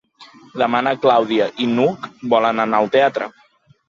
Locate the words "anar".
2.65-2.79